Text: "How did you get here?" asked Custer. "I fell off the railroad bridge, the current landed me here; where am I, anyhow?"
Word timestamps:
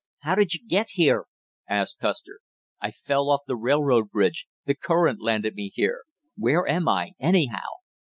"How 0.21 0.33
did 0.33 0.55
you 0.55 0.67
get 0.67 0.87
here?" 0.93 1.25
asked 1.69 1.99
Custer. 1.99 2.39
"I 2.79 2.89
fell 2.89 3.29
off 3.29 3.41
the 3.45 3.55
railroad 3.55 4.09
bridge, 4.09 4.47
the 4.65 4.73
current 4.73 5.21
landed 5.21 5.53
me 5.53 5.71
here; 5.75 6.05
where 6.35 6.67
am 6.67 6.87
I, 6.87 7.11
anyhow?" 7.19 7.67